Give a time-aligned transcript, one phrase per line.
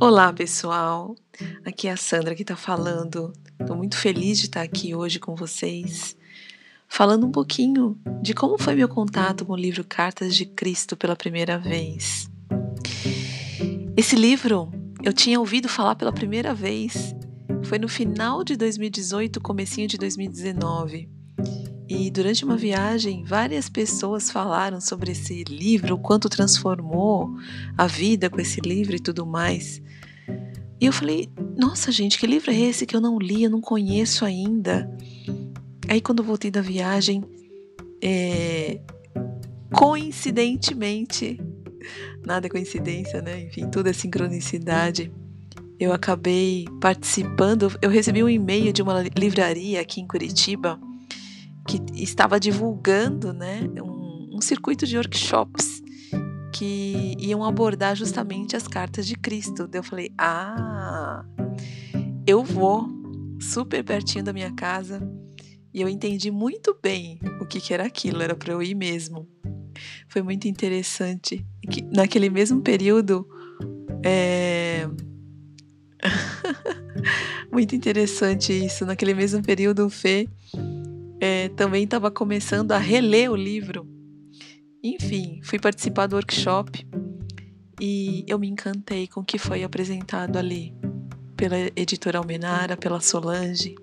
[0.00, 1.14] Olá, pessoal.
[1.62, 3.34] Aqui é a Sandra que está falando.
[3.60, 6.16] Estou muito feliz de estar aqui hoje com vocês,
[6.88, 11.14] falando um pouquinho de como foi meu contato com o livro Cartas de Cristo pela
[11.14, 12.30] primeira vez.
[13.94, 14.72] Esse livro
[15.02, 17.14] eu tinha ouvido falar pela primeira vez.
[17.64, 21.10] Foi no final de 2018, comecinho de 2019.
[21.90, 27.34] E durante uma viagem, várias pessoas falaram sobre esse livro, o quanto transformou
[27.76, 29.82] a vida com esse livro e tudo mais.
[30.80, 33.60] E eu falei: nossa, gente, que livro é esse que eu não li, eu não
[33.60, 34.88] conheço ainda?
[35.88, 37.24] Aí, quando voltei da viagem,
[38.00, 38.80] é,
[39.72, 41.40] coincidentemente,
[42.24, 43.46] nada é coincidência, né?
[43.46, 45.12] Enfim, tudo é sincronicidade.
[45.76, 50.78] Eu acabei participando, eu recebi um e-mail de uma livraria aqui em Curitiba
[51.70, 55.80] que estava divulgando né, um, um circuito de workshops
[56.52, 59.70] que iam abordar justamente as cartas de Cristo.
[59.72, 61.24] Eu falei: ah,
[62.26, 62.88] eu vou,
[63.40, 65.00] super pertinho da minha casa.
[65.72, 69.28] E eu entendi muito bem o que, que era aquilo, era para eu ir mesmo.
[70.08, 71.46] Foi muito interessante.
[71.70, 73.24] Que, naquele mesmo período,
[74.04, 74.88] é...
[77.52, 78.84] muito interessante isso.
[78.84, 80.28] Naquele mesmo período, o Fê
[81.20, 83.86] é, também estava começando a reler o livro.
[84.82, 86.86] Enfim, fui participar do workshop
[87.78, 90.74] e eu me encantei com o que foi apresentado ali
[91.36, 93.74] pela editora Almenara, pela Solange.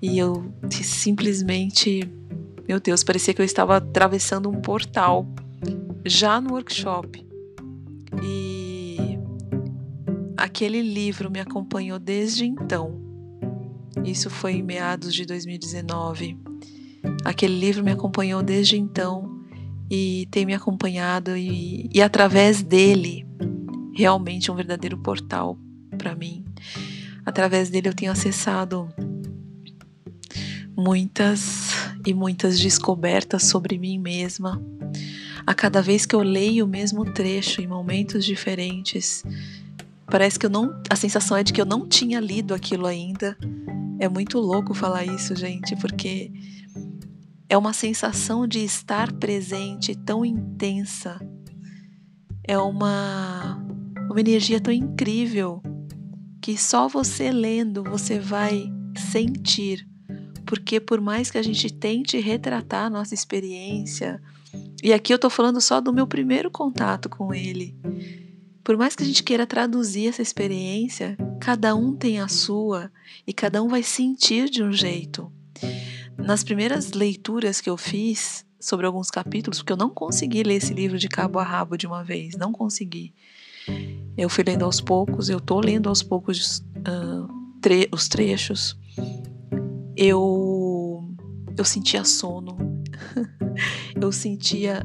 [0.00, 2.00] E eu simplesmente,
[2.66, 5.26] meu Deus, parecia que eu estava atravessando um portal
[6.04, 7.26] já no workshop.
[8.22, 9.18] E
[10.36, 13.00] aquele livro me acompanhou desde então.
[14.04, 16.45] Isso foi em meados de 2019.
[17.26, 19.40] Aquele livro me acompanhou desde então
[19.90, 23.26] e tem me acompanhado e, e através dele
[23.92, 25.58] realmente um verdadeiro portal
[25.98, 26.44] para mim.
[27.24, 28.88] Através dele eu tenho acessado
[30.76, 31.72] muitas
[32.06, 34.62] e muitas descobertas sobre mim mesma.
[35.44, 39.24] A cada vez que eu leio o mesmo trecho em momentos diferentes,
[40.08, 43.36] parece que eu não, a sensação é de que eu não tinha lido aquilo ainda.
[43.98, 46.30] É muito louco falar isso, gente, porque
[47.48, 51.20] é uma sensação de estar presente tão intensa.
[52.42, 53.64] É uma,
[54.10, 55.62] uma energia tão incrível
[56.40, 58.72] que só você lendo você vai
[59.10, 59.86] sentir.
[60.44, 64.22] Porque por mais que a gente tente retratar a nossa experiência,
[64.82, 67.76] e aqui eu tô falando só do meu primeiro contato com ele.
[68.62, 72.90] Por mais que a gente queira traduzir essa experiência, cada um tem a sua
[73.26, 75.32] e cada um vai sentir de um jeito.
[76.18, 80.74] Nas primeiras leituras que eu fiz sobre alguns capítulos, porque eu não consegui ler esse
[80.74, 83.14] livro de cabo a rabo de uma vez, não consegui.
[84.16, 87.28] Eu fui lendo aos poucos, eu tô lendo aos poucos uh,
[87.60, 88.78] tre os trechos.
[89.96, 91.14] Eu
[91.56, 92.56] eu sentia sono,
[94.00, 94.82] eu sentia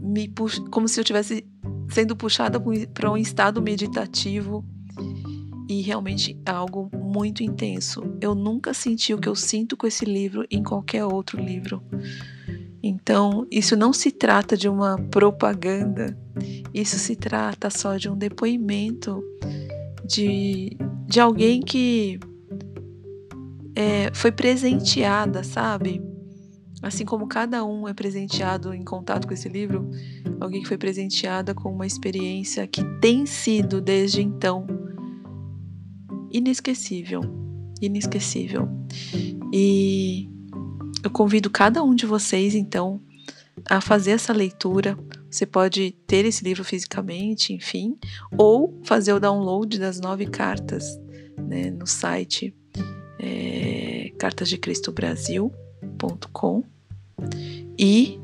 [0.00, 0.32] me
[0.70, 1.46] como se eu tivesse
[1.90, 2.60] sendo puxada
[2.92, 4.64] para um estado meditativo
[5.68, 8.02] e realmente é algo muito intenso.
[8.20, 11.82] Eu nunca senti o que eu sinto com esse livro em qualquer outro livro.
[12.82, 16.16] Então, isso não se trata de uma propaganda,
[16.72, 19.22] isso se trata só de um depoimento
[20.06, 22.18] de, de alguém que
[23.74, 26.00] é, foi presenteada, sabe?
[26.80, 29.90] Assim como cada um é presenteado em contato com esse livro,
[30.40, 34.77] alguém que foi presenteada com uma experiência que tem sido desde então
[36.30, 37.22] inesquecível,
[37.80, 38.68] inesquecível.
[39.52, 40.28] E
[41.02, 43.00] eu convido cada um de vocês então
[43.68, 44.96] a fazer essa leitura.
[45.30, 47.98] Você pode ter esse livro fisicamente, enfim,
[48.36, 50.98] ou fazer o download das nove cartas
[51.38, 52.52] né, no site
[53.18, 56.64] é, cartasdecristobrasil.com
[57.78, 58.18] e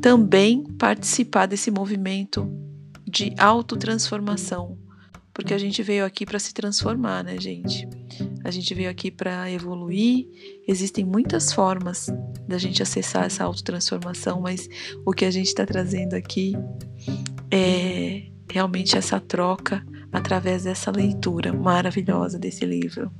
[0.00, 2.50] também participar desse movimento
[3.06, 4.78] de autotransformação
[5.32, 7.88] porque a gente veio aqui para se transformar, né, gente?
[8.44, 10.26] A gente veio aqui para evoluir.
[10.66, 12.08] Existem muitas formas
[12.48, 14.68] da gente acessar essa autotransformação, mas
[15.04, 16.54] o que a gente está trazendo aqui
[17.50, 23.10] é realmente essa troca através dessa leitura maravilhosa desse livro.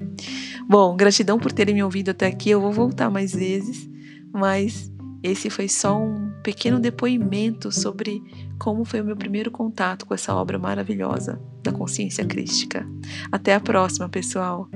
[0.68, 2.50] Bom, gratidão por terem me ouvido até aqui.
[2.50, 3.88] Eu vou voltar mais vezes,
[4.32, 4.90] mas
[5.22, 8.22] esse foi só um pequeno depoimento sobre
[8.58, 12.86] como foi o meu primeiro contato com essa obra maravilhosa da consciência crística.
[13.30, 14.68] Até a próxima, pessoal!